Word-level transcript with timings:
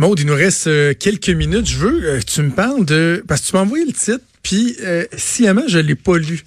Maud, 0.00 0.18
il 0.18 0.24
nous 0.24 0.34
reste 0.34 0.66
euh, 0.66 0.94
quelques 0.98 1.28
minutes. 1.28 1.68
Je 1.68 1.76
veux 1.76 2.08
euh, 2.08 2.20
que 2.20 2.24
tu 2.24 2.40
me 2.40 2.50
parles 2.50 2.86
de... 2.86 3.22
Parce 3.28 3.42
que 3.42 3.48
tu 3.48 3.52
m'as 3.54 3.60
envoyé 3.60 3.84
le 3.84 3.92
titre, 3.92 4.24
puis 4.42 4.74
euh, 4.80 5.04
sciemment, 5.14 5.64
je 5.66 5.78
l'ai 5.78 5.94
pas 5.94 6.16
lu. 6.16 6.42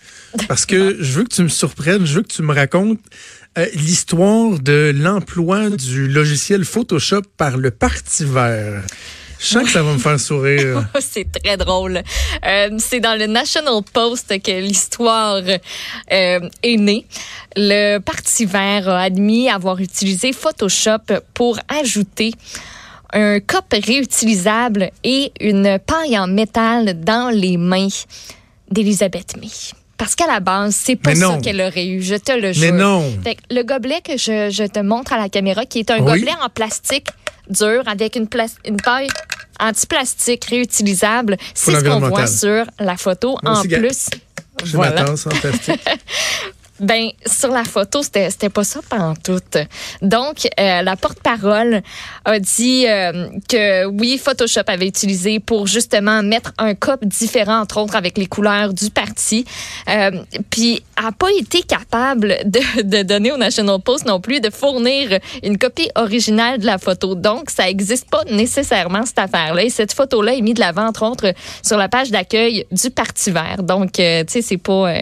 Parce 0.47 0.65
que 0.65 0.97
je 0.99 1.11
veux 1.11 1.23
que 1.23 1.35
tu 1.35 1.43
me 1.43 1.49
surprennes, 1.49 2.03
je 2.03 2.15
veux 2.15 2.21
que 2.23 2.33
tu 2.33 2.41
me 2.41 2.51
racontes 2.51 2.97
euh, 3.59 3.67
l'histoire 3.75 4.57
de 4.57 4.91
l'emploi 4.95 5.69
du 5.69 6.07
logiciel 6.07 6.65
Photoshop 6.65 7.21
par 7.37 7.57
le 7.57 7.69
Parti 7.69 8.25
vert. 8.25 8.81
Je 9.39 9.45
sens 9.45 9.65
que 9.65 9.69
ça 9.69 9.83
va 9.83 9.93
me 9.93 9.99
faire 9.99 10.19
sourire. 10.19 10.87
c'est 10.99 11.31
très 11.31 11.55
drôle. 11.55 12.01
Euh, 12.43 12.69
c'est 12.79 13.01
dans 13.01 13.19
le 13.19 13.27
National 13.27 13.83
Post 13.93 14.41
que 14.41 14.59
l'histoire 14.61 15.43
euh, 15.43 15.59
est 16.63 16.77
née. 16.77 17.05
Le 17.55 17.99
Parti 17.99 18.45
vert 18.45 18.89
a 18.89 19.01
admis 19.03 19.47
avoir 19.47 19.79
utilisé 19.79 20.33
Photoshop 20.33 21.21
pour 21.35 21.59
ajouter 21.67 22.33
un 23.13 23.39
cop 23.39 23.65
réutilisable 23.71 24.91
et 25.03 25.31
une 25.39 25.79
paille 25.79 26.17
en 26.17 26.27
métal 26.27 26.99
dans 27.03 27.29
les 27.29 27.57
mains 27.57 27.87
d'Elisabeth 28.69 29.37
May. 29.37 29.49
Parce 29.97 30.15
qu'à 30.15 30.27
la 30.27 30.39
base, 30.39 30.75
c'est 30.75 30.95
pas 30.95 31.15
ça 31.15 31.37
qu'elle 31.41 31.61
aurait 31.61 31.87
eu, 31.87 32.01
je 32.01 32.15
te 32.15 32.31
le 32.33 32.51
jure. 32.51 32.73
Mais 32.73 32.77
non. 32.77 33.03
Fait 33.23 33.35
que 33.35 33.41
le 33.51 33.63
gobelet 33.63 34.01
que 34.01 34.17
je, 34.17 34.49
je 34.49 34.65
te 34.65 34.79
montre 34.79 35.13
à 35.13 35.17
la 35.17 35.29
caméra, 35.29 35.65
qui 35.65 35.79
est 35.79 35.91
un 35.91 35.99
Oui. 35.99 36.19
gobelet 36.19 36.33
en 36.43 36.49
plastique 36.49 37.07
dur 37.49 37.83
avec 37.87 38.15
une, 38.15 38.27
paille 38.27 39.07
anti-plastique 39.59 40.45
réutilisable, 40.45 41.37
c'est 41.53 41.71
ce 41.75 41.83
qu'on 41.83 41.99
voit 41.99 42.27
sur 42.27 42.65
la 42.79 42.97
photo. 42.97 43.37
Moi 43.43 43.53
en 43.53 43.59
aussi, 43.59 43.67
plus, 43.69 44.09
J'ai 44.65 44.75
voilà. 44.77 45.05
en 45.11 45.15
plastique. 45.15 45.79
Ben, 46.83 47.11
sur 47.25 47.49
la 47.49 47.63
photo, 47.63 48.03
c'était, 48.03 48.29
c'était 48.29 48.49
pas 48.49 48.65
ça 48.65 48.81
tout. 49.23 49.39
Donc, 50.01 50.49
euh, 50.59 50.81
la 50.81 50.97
porte-parole 50.97 51.81
a 52.25 52.39
dit 52.39 52.85
euh, 52.87 53.29
que 53.47 53.85
oui, 53.85 54.17
Photoshop 54.17 54.63
avait 54.67 54.87
utilisé 54.87 55.39
pour 55.39 55.65
justement 55.65 56.21
mettre 56.23 56.51
un 56.57 56.75
cop 56.75 57.05
différent, 57.05 57.61
entre 57.61 57.79
autres 57.79 57.95
avec 57.95 58.17
les 58.17 58.25
couleurs 58.25 58.73
du 58.73 58.89
parti. 58.89 59.45
Euh, 59.89 60.11
Puis, 60.49 60.83
a 60.97 61.13
pas 61.13 61.29
été 61.39 61.63
capable 61.63 62.37
de, 62.43 62.81
de 62.81 63.03
donner 63.03 63.31
au 63.31 63.37
National 63.37 63.79
Post 63.79 64.05
non 64.05 64.19
plus 64.19 64.41
de 64.41 64.49
fournir 64.49 65.19
une 65.41 65.57
copie 65.57 65.89
originale 65.95 66.59
de 66.59 66.65
la 66.65 66.79
photo. 66.79 67.15
Donc, 67.15 67.49
ça 67.49 67.69
existe 67.69 68.09
pas 68.09 68.25
nécessairement 68.25 69.05
cette 69.05 69.19
affaire-là. 69.19 69.63
Et 69.63 69.69
cette 69.69 69.93
photo-là 69.93 70.33
est 70.33 70.41
mise 70.41 70.55
de 70.55 70.59
l'avant, 70.59 70.87
entre 70.87 71.05
autres, 71.05 71.33
sur 71.61 71.77
la 71.77 71.87
page 71.87 72.11
d'accueil 72.11 72.65
du 72.71 72.89
Parti 72.89 73.31
vert. 73.31 73.63
Donc, 73.63 73.93
tu 73.93 74.01
sais, 74.01 74.41
c'est 74.41 74.57
pas, 74.57 74.93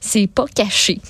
c'est 0.00 0.26
pas 0.26 0.46
caché. 0.52 1.00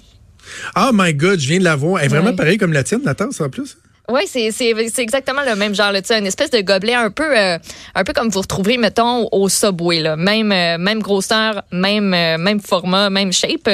Oh 0.77 0.91
my 0.93 1.15
God, 1.15 1.39
je 1.41 1.49
viens 1.49 1.59
de 1.59 1.65
la 1.65 1.77
voir. 1.77 1.99
Elle 2.01 2.07
est 2.07 2.09
vraiment 2.09 2.31
Ouais. 2.31 2.37
pareille 2.37 2.59
comme 2.59 2.73
la 2.73 2.83
tienne, 2.85 3.01
la 3.05 3.15
tasse 3.15 3.41
en 3.41 3.49
plus. 3.49 3.77
Oui, 4.13 4.23
c'est 4.27 4.51
c'est 4.51 4.75
c'est 4.93 5.03
exactement 5.03 5.43
le 5.47 5.55
même 5.55 5.73
genre, 5.73 5.93
là, 5.93 6.01
une 6.19 6.27
espèce 6.27 6.51
de 6.51 6.61
gobelet 6.63 6.95
un 6.95 7.11
peu 7.13 7.39
euh, 7.39 7.59
un 7.95 8.03
peu 8.03 8.13
comme 8.13 8.29
vous 8.29 8.41
retrouverez 8.41 8.77
mettons 8.77 9.29
au 9.31 9.49
Subway 9.49 10.01
là, 10.01 10.17
même 10.17 10.51
euh, 10.51 10.79
même 10.79 11.01
grosseur, 11.01 11.63
même 11.71 12.13
euh, 12.13 12.37
même 12.37 12.59
format, 12.61 13.09
même 13.09 13.33
shape. 13.33 13.71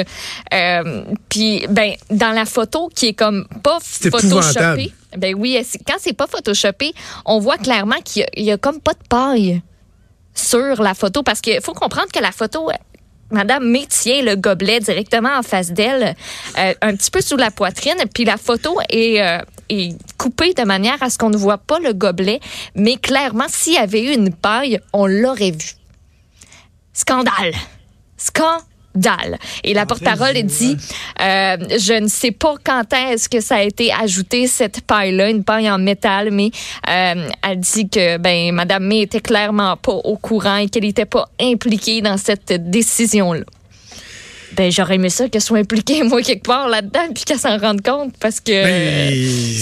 Puis 1.29 1.65
ben 1.69 1.93
dans 2.11 2.31
la 2.33 2.45
photo 2.45 2.89
qui 2.93 3.07
est 3.07 3.13
comme 3.13 3.47
pas 3.63 3.79
C'est 3.81 4.11
photoshopée. 4.11 4.91
Ben 5.17 5.33
oui, 5.35 5.57
quand 5.87 5.95
c'est 5.99 6.13
pas 6.13 6.27
photoshopé, 6.27 6.93
on 7.25 7.39
voit 7.39 7.57
clairement 7.57 7.99
qu'il 8.03 8.21
y 8.21 8.25
a- 8.25 8.29
il 8.35 8.43
y, 8.43 8.51
a 8.51 8.57
comme 8.57 8.79
pas 8.79 8.93
de 8.93 9.07
paille 9.09 9.61
sur 10.35 10.83
la 10.83 10.93
photo 10.93 11.23
parce 11.23 11.41
qu'il 11.41 11.59
faut 11.61 11.73
comprendre 11.73 12.09
que 12.13 12.19
la 12.19 12.31
photo 12.31 12.69
Madame 13.31 13.69
May 13.69 13.85
tient 13.87 14.21
le 14.21 14.35
gobelet 14.35 14.79
directement 14.79 15.37
en 15.37 15.43
face 15.43 15.71
d'elle, 15.71 16.15
euh, 16.57 16.73
un 16.81 16.95
petit 16.95 17.11
peu 17.11 17.21
sous 17.21 17.35
la 17.35 17.51
poitrine, 17.51 17.97
puis 18.13 18.23
la 18.23 18.37
photo 18.37 18.77
est, 18.89 19.21
euh, 19.21 19.39
est 19.69 19.97
coupée 20.17 20.53
de 20.53 20.63
manière 20.63 21.01
à 21.03 21.09
ce 21.09 21.17
qu'on 21.17 21.29
ne 21.29 21.37
voit 21.37 21.57
pas 21.57 21.79
le 21.79 21.93
gobelet, 21.93 22.39
mais 22.75 22.95
clairement, 22.95 23.47
s'il 23.49 23.73
y 23.73 23.77
avait 23.77 24.03
eu 24.03 24.13
une 24.13 24.33
paille, 24.33 24.79
on 24.93 25.07
l'aurait 25.07 25.51
vu. 25.51 25.71
Scandale. 26.93 27.53
Scandale. 28.17 28.63
Et 29.63 29.73
la 29.73 29.85
porte-parole 29.85 30.33
dit, 30.43 30.77
euh, 31.21 31.57
je 31.77 31.99
ne 31.99 32.07
sais 32.07 32.31
pas 32.31 32.55
quand 32.63 32.83
est-ce 32.93 33.29
que 33.29 33.39
ça 33.39 33.57
a 33.57 33.63
été 33.63 33.91
ajouté, 33.91 34.47
cette 34.47 34.81
paille-là, 34.81 35.29
une 35.29 35.43
paille 35.43 35.69
en 35.69 35.77
métal, 35.77 36.31
mais 36.31 36.51
euh, 36.89 37.29
elle 37.43 37.59
dit 37.59 37.89
que 37.89 38.17
ben 38.17 38.51
Madame 38.53 38.85
May 38.85 39.01
était 39.01 39.21
clairement 39.21 39.77
pas 39.77 39.93
au 39.93 40.17
courant 40.17 40.57
et 40.57 40.69
qu'elle 40.69 40.83
n'était 40.83 41.05
pas 41.05 41.27
impliquée 41.39 42.01
dans 42.01 42.17
cette 42.17 42.69
décision-là. 42.69 43.43
Ben, 44.57 44.71
j'aurais 44.71 44.95
aimé 44.95 45.09
ça 45.11 45.29
qu'elle 45.29 45.41
soit 45.41 45.59
impliquée, 45.59 46.01
moi, 46.03 46.21
quelque 46.23 46.43
part 46.43 46.67
là-dedans, 46.67 47.13
puis 47.13 47.23
qu'elle 47.25 47.37
s'en 47.39 47.57
rende 47.59 47.81
compte, 47.83 48.15
parce 48.19 48.39
que... 48.39 48.51
Ben, 48.51 49.13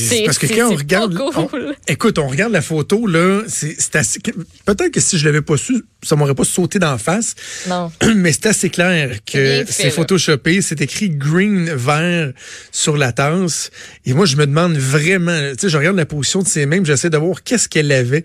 c'est- 0.10 0.24
parce 0.24 0.38
que 0.38 0.48
quand 0.48 0.72
on 0.72 0.76
regarde, 0.76 1.14
cool. 1.16 1.32
on- 1.36 1.74
écoute, 1.88 2.18
on 2.18 2.28
regarde 2.28 2.54
la 2.54 2.62
photo 2.62 3.06
là, 3.06 3.42
c'est 3.48 3.96
assez. 3.96 4.20
Peut-être 4.20 4.92
que 4.92 5.02
si 5.02 5.18
je 5.18 5.26
l'avais 5.26 5.42
pas 5.42 5.58
su, 5.58 5.84
ça 6.02 6.16
m'aurait 6.16 6.34
pas 6.36 6.44
sauté 6.46 6.80
d'en 6.80 6.98
face. 6.98 7.36
Non. 7.68 7.92
Mais 8.16 8.32
c'est 8.32 8.46
assez 8.46 8.70
clair 8.70 9.18
que 9.26 9.66
c'est 9.68 9.90
photoshopé, 9.90 10.62
c'est 10.62 10.80
écrit 10.82 11.10
green 11.10 11.70
vert 11.74 12.32
sur 12.72 12.96
la 12.96 13.12
tasse. 13.12 13.72
Et 14.06 14.14
moi, 14.14 14.26
je 14.26 14.38
me 14.38 14.46
demande 14.48 14.78
vraiment, 14.78 15.38
tu 15.52 15.62
sais, 15.62 15.70
je 15.70 15.78
regarde 15.78 15.98
la 15.98 16.06
position 16.06 16.42
de 16.42 16.48
ses 16.48 16.66
mains, 16.66 16.82
j'essaie 16.84 17.10
de 17.10 17.18
voir 17.18 17.44
qu'est-ce 17.44 17.68
qu'elle 17.68 17.92
avait 17.92 18.24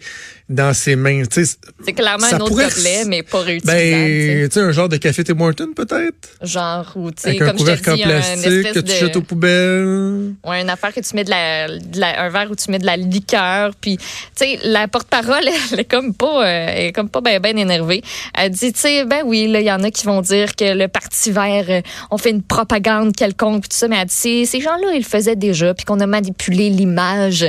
dans 0.48 0.75
ses 0.75 0.94
mains. 0.97 1.22
Tu 1.25 1.44
sais, 1.44 1.56
C'est 1.84 1.92
clairement 1.92 2.26
ça 2.28 2.36
un 2.36 2.41
autre 2.41 2.48
pourrait- 2.50 2.69
gobelet, 2.69 3.04
mais 3.06 3.22
pas 3.22 3.41
réutilisable. 3.41 3.78
ben, 3.80 4.48
tu 4.48 4.54
sais, 4.54 4.60
un 4.60 4.72
genre 4.72 4.88
de 4.88 4.97
café 4.98 5.25
Tim 5.25 5.41
Hortons 5.41 5.72
peut-être? 5.75 6.28
Genre, 6.60 6.93
ou, 6.97 7.10
tu 7.10 7.22
sais, 7.22 7.37
comme 7.37 7.59
je 7.59 7.65
te 7.65 7.94
dis, 7.94 8.03
un 8.04 8.09
plastique 8.09 8.72
que 8.72 8.78
tu 8.81 8.93
jettes 8.93 9.16
aux 9.16 9.22
poubelles. 9.22 10.34
Ouais, 10.44 10.60
une 10.60 10.71
affaire 10.71 10.93
que 10.93 11.00
tu 11.00 11.15
mets 11.15 11.25
de 11.25 11.31
la, 11.31 11.69
de 11.69 11.98
la- 11.98 12.22
un 12.22 12.28
verre 12.28 12.50
où 12.50 12.54
tu 12.54 12.71
mets 12.71 12.78
de 12.78 12.87
la 12.87 12.97
liqueur, 12.97 13.72
puis 13.81 13.97
tu 13.97 14.04
sais 14.34 14.59
la 14.62 14.88
porte-parole 14.88 15.44
elle 15.72 15.81
est 15.81 15.84
comme 15.84 16.12
pas 16.15 16.44
euh, 16.44 16.66
elle 16.69 16.87
est 16.87 16.93
comme 16.93 17.09
pas 17.09 17.21
ben 17.21 17.41
ben 17.41 17.56
énervée. 17.56 18.03
Elle 18.34 18.50
dit 18.50 18.72
tu 18.72 18.81
sais 18.81 19.04
ben 19.04 19.22
oui 19.25 19.47
là 19.47 19.60
il 19.60 19.66
y 19.66 19.72
en 19.72 19.82
a 19.82 19.91
qui 19.91 20.04
vont 20.06 20.21
dire 20.21 20.54
que 20.54 20.75
le 20.75 20.88
parti 20.88 21.31
vert 21.31 21.65
euh, 21.69 21.81
on 22.10 22.19
fait 22.19 22.31
une 22.31 22.43
propagande 22.43 23.15
quelconque 23.15 23.62
puis 23.62 23.69
tout 23.71 23.77
ça 23.77 23.88
mais 23.88 23.97
elle 23.97 24.06
dit 24.06 24.47
ces, 24.47 24.60
gens-là 24.60 24.92
ils 24.92 24.98
le 24.98 25.04
faisaient 25.04 25.37
déjà 25.37 25.72
puis 25.75 25.84
qu'on 25.84 26.00
a 26.00 26.06
manipulé 26.06 26.69
l'image. 26.71 27.44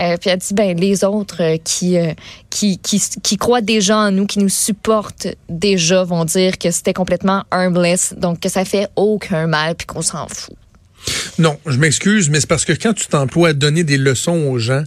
Euh, 0.00 0.16
puis 0.20 0.30
elle 0.30 0.38
dit 0.38 0.54
ben 0.54 0.78
les 0.78 1.04
autres 1.04 1.42
euh, 1.42 1.56
qui, 1.62 1.96
qui 2.50 2.78
qui 2.78 3.02
qui 3.22 3.36
croient 3.36 3.60
déjà 3.60 3.96
en 3.98 4.10
nous 4.10 4.26
qui 4.26 4.38
nous 4.38 4.48
supportent 4.48 5.28
déjà 5.48 6.02
vont 6.04 6.24
dire 6.24 6.58
que 6.58 6.70
c'était 6.70 6.94
complètement 6.94 7.44
harmless 7.50 8.14
donc 8.16 8.40
que 8.40 8.48
ça 8.54 8.64
fait 8.64 8.88
aucun 8.94 9.48
mal 9.48 9.74
puis 9.74 9.84
qu'on 9.84 10.02
s'en 10.02 10.28
fout. 10.28 10.56
Non, 11.38 11.58
je 11.66 11.76
m'excuse, 11.76 12.30
mais 12.30 12.38
c'est 12.40 12.46
parce 12.46 12.64
que 12.64 12.72
quand 12.72 12.94
tu 12.94 13.06
t'emploies 13.08 13.48
à 13.48 13.52
donner 13.52 13.82
des 13.82 13.98
leçons 13.98 14.46
aux 14.46 14.58
gens, 14.58 14.84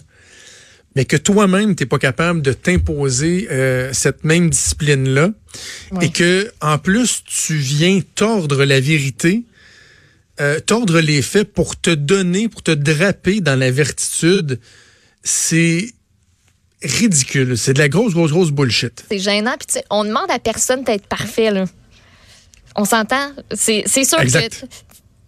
mais 0.95 1.03
que 1.03 1.17
toi-même, 1.17 1.75
tu 1.75 1.83
n'es 1.83 1.87
pas 1.87 1.99
capable 1.99 2.41
de 2.41 2.53
t'imposer 2.53 3.49
euh, 3.51 3.91
cette 3.91 4.23
même 4.23 4.49
discipline-là, 4.49 5.31
et 6.01 6.09
que 6.11 6.49
en 6.61 6.77
plus, 6.77 7.23
tu 7.25 7.55
viens 7.55 7.99
tordre 8.15 8.63
la 8.63 8.79
vérité, 8.79 9.43
euh, 10.39 10.61
tordre 10.61 11.01
les 11.01 11.21
faits 11.21 11.51
pour 11.53 11.79
te 11.79 11.89
donner, 11.89 12.47
pour 12.47 12.63
te 12.63 12.71
draper 12.71 13.41
dans 13.41 13.59
la 13.59 13.69
vertitude, 13.69 14.59
c'est 15.23 15.89
ridicule. 16.81 17.57
C'est 17.57 17.73
de 17.73 17.79
la 17.79 17.89
grosse, 17.89 18.13
grosse, 18.13 18.31
grosse 18.31 18.51
bullshit. 18.51 19.03
C'est 19.11 19.19
gênant. 19.19 19.55
Puis, 19.59 19.67
tu 19.67 19.73
sais, 19.73 19.83
on 19.89 20.05
demande 20.05 20.31
à 20.31 20.39
personne 20.39 20.83
d'être 20.83 21.07
parfait, 21.07 21.51
là. 21.51 21.65
On 22.77 22.85
s'entend? 22.85 23.31
C'est 23.51 23.87
sûr 23.87 24.19
Exact. 24.19 24.65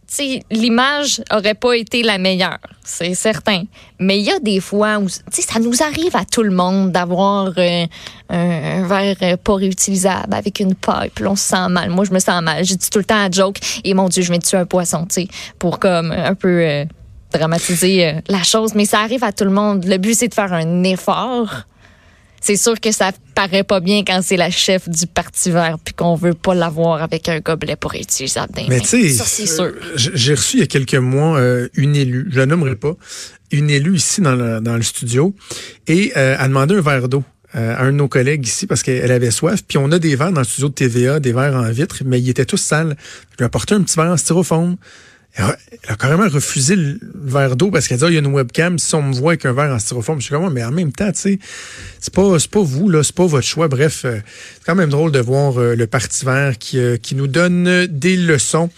que 0.08 0.24
l'image 0.52 1.22
aurait 1.32 1.56
pas 1.56 1.74
été 1.76 2.04
la 2.04 2.18
meilleure, 2.18 2.60
c'est 2.84 3.14
certain. 3.16 3.64
Mais 4.00 4.20
il 4.20 4.26
y 4.26 4.32
a 4.32 4.40
des 4.40 4.60
fois 4.60 4.98
où, 5.00 5.08
tu 5.08 5.16
sais, 5.32 5.42
ça 5.42 5.60
nous 5.60 5.82
arrive 5.84 6.16
à 6.16 6.26
tout 6.26 6.44
le 6.44 6.52
monde 6.52 6.92
d'avoir 6.92 7.52
euh, 7.58 7.86
un, 8.30 8.38
un 8.84 8.88
verre 8.88 9.16
euh, 9.22 9.38
pas 9.38 9.56
réutilisable 9.56 10.34
avec 10.34 10.60
une 10.60 10.76
paille, 10.76 11.12
puis 11.14 11.26
on 11.26 11.36
se 11.36 11.50
sent 11.50 11.70
mal. 11.70 11.90
Moi, 11.90 12.06
je 12.06 12.12
me 12.12 12.20
sens 12.20 12.42
mal. 12.42 12.64
J'ai 12.64 12.76
dit 12.76 12.90
tout 12.90 13.00
le 13.00 13.06
temps 13.06 13.24
à 13.24 13.30
joke, 13.30 13.58
et 13.84 13.94
mon 13.94 14.10
Dieu, 14.10 14.24
je 14.24 14.31
vais 14.31 14.40
tuer 14.40 14.58
un 14.58 14.66
poisson, 14.66 15.06
tu 15.06 15.22
sais, 15.22 15.28
pour 15.58 15.80
comme 15.80 16.12
un 16.12 16.36
peu 16.36 16.62
euh, 16.64 16.86
dramatiser 17.31 18.08
euh, 18.08 18.14
la 18.30 18.44
chose. 18.44 18.74
Mais 18.76 18.86
ça 18.86 19.00
arrive 19.02 19.24
à 19.24 19.31
tout 19.31 19.46
le 19.46 19.52
monde. 19.52 19.86
Le 19.86 19.98
but, 19.98 20.16
c'est 20.16 20.28
de 20.28 20.34
faire 20.34 20.54
un 20.54 20.84
effort. 20.84 21.64
C'est 22.42 22.56
sûr 22.56 22.80
que 22.80 22.92
ça 22.92 23.12
paraît 23.36 23.63
pas 23.63 23.80
bien 23.80 24.04
quand 24.06 24.22
c'est 24.22 24.38
la 24.38 24.50
chef 24.50 24.88
du 24.90 25.08
Parti 25.08 25.52
vert 25.52 25.78
puis 25.84 25.94
qu'on 25.94 26.16
veut 26.16 26.34
pas 26.34 26.54
l'avoir 26.54 27.02
avec 27.02 27.30
un 27.30 27.40
gobelet 27.40 27.75
pour 27.75 27.92
dans 27.92 28.00
les 28.56 28.68
Mais 28.68 28.80
tu 28.80 29.10
sais, 29.13 29.62
euh, 29.62 29.72
j'ai 29.96 30.34
reçu 30.34 30.58
il 30.58 30.60
y 30.62 30.63
a 30.63 30.68
quelques 30.68 30.96
mois 30.96 31.38
euh, 31.38 31.68
une 31.75 31.96
élue, 31.96 32.28
je 32.31 32.40
la 32.40 32.46
nommerai 32.46 32.75
pas, 32.75 32.96
une 33.52 33.69
élue 33.69 33.96
ici 33.96 34.22
dans 34.22 34.36
le, 34.36 34.60
dans 34.60 34.75
le 34.75 34.84
studio, 34.84 35.36
et 35.88 36.13
euh, 36.18 36.36
a 36.38 36.48
demandé 36.48 36.75
un 36.75 36.81
verre 36.81 37.10
d'eau 37.10 37.24
euh, 37.56 37.75
à 37.75 37.81
un 37.81 37.92
de 37.92 37.98
nos 37.98 38.08
collègues 38.08 38.46
ici 38.46 38.68
parce 38.68 38.84
qu'elle 38.84 39.12
avait 39.12 39.31
soif. 39.31 39.63
Puis 39.68 39.80
on 39.80 39.92
a 39.92 39.98
des 39.98 40.16
verres 40.16 40.31
dans 40.31 40.42
le 40.42 40.46
studio 40.46 40.69
de 40.69 40.74
TVA, 40.74 41.19
des 41.19 41.34
verres 41.34 41.56
en 41.56 41.72
vitre, 41.72 42.04
mais 42.06 42.22
ils 42.22 42.30
étaient 42.30 42.46
tous 42.46 42.58
sales. 42.58 42.96
Je 43.31 43.38
lui 43.38 43.44
ai 43.44 43.46
apporté 43.46 43.74
un 43.74 43.81
petit 43.81 43.96
verre 43.96 44.12
en 44.12 44.18
styrofoam. 44.18 44.75
Elle 45.39 45.94
a 45.94 45.95
carrément 45.95 46.27
refusé 46.27 46.75
le 46.75 47.00
verre 47.15 47.56
d'eau 47.56 47.71
parce 47.71 47.88
qu'elle 47.88 47.97
dit, 47.97 48.03
ah, 48.06 48.09
il 48.09 48.13
y 48.13 48.18
a 48.18 48.19
une 48.19 48.27
webcam, 48.27 48.77
si 48.77 48.94
on 48.95 49.01
me 49.01 49.13
voit 49.13 49.31
avec 49.31 49.45
un 49.45 49.53
verre 49.53 49.74
en 49.74 49.80
styrofoam, 49.80 50.19
je 50.19 50.25
suis 50.25 50.36
comme, 50.36 50.51
mais 50.51 50.63
en 50.63 50.71
même 50.71 50.91
temps, 50.91 51.12
tu 51.12 51.19
sais, 51.19 51.39
c'est 52.00 52.13
pas, 52.13 52.38
c'est 52.39 52.50
pas 52.51 52.62
vous, 52.62 52.89
là, 52.89 53.03
c'est 53.03 53.15
pas 53.15 53.25
votre 53.25 53.47
choix. 53.47 53.68
Bref, 53.69 54.03
euh, 54.03 54.19
c'est 54.56 54.65
quand 54.65 54.75
même 54.75 54.89
drôle 54.89 55.12
de 55.12 55.19
voir 55.19 55.57
euh, 55.57 55.75
le 55.75 55.88
Parti 55.88 56.25
vert 56.25 56.57
qui, 56.57 56.77
euh, 56.77 56.97
qui 56.97 57.15
nous 57.15 57.27
donne 57.27 57.88
des 57.88 58.18
leçons. 58.18 58.69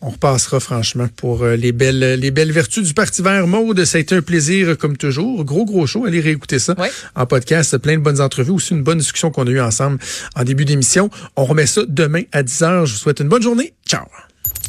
On 0.00 0.10
repassera 0.10 0.60
franchement 0.60 1.08
pour 1.16 1.44
les 1.44 1.72
belles, 1.72 2.20
les 2.20 2.30
belles 2.30 2.52
vertus 2.52 2.86
du 2.86 2.94
Parti 2.94 3.20
vert. 3.20 3.46
Maude, 3.48 3.84
ça 3.84 3.98
a 3.98 4.00
été 4.00 4.14
un 4.14 4.22
plaisir 4.22 4.78
comme 4.78 4.96
toujours. 4.96 5.44
Gros, 5.44 5.64
gros 5.64 5.88
show. 5.88 6.04
Allez 6.04 6.20
réécouter 6.20 6.60
ça 6.60 6.76
en 7.16 7.26
podcast. 7.26 7.76
Plein 7.78 7.94
de 7.94 8.02
bonnes 8.02 8.20
entrevues. 8.20 8.52
Aussi 8.52 8.74
une 8.74 8.84
bonne 8.84 8.98
discussion 8.98 9.32
qu'on 9.32 9.46
a 9.48 9.50
eue 9.50 9.60
ensemble 9.60 9.98
en 10.36 10.44
début 10.44 10.64
d'émission. 10.64 11.10
On 11.34 11.44
remet 11.44 11.66
ça 11.66 11.82
demain 11.88 12.22
à 12.30 12.44
10h. 12.44 12.86
Je 12.86 12.92
vous 12.92 12.98
souhaite 12.98 13.18
une 13.18 13.28
bonne 13.28 13.42
journée. 13.42 13.74
Ciao. 13.88 14.06